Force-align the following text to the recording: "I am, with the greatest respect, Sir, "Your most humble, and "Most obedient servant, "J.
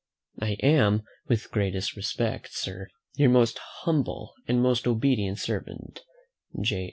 "I 0.41 0.53
am, 0.63 1.03
with 1.27 1.43
the 1.43 1.49
greatest 1.49 1.95
respect, 1.95 2.53
Sir, 2.55 2.87
"Your 3.17 3.29
most 3.29 3.59
humble, 3.83 4.33
and 4.47 4.59
"Most 4.59 4.87
obedient 4.87 5.37
servant, 5.37 5.99
"J. 6.59 6.79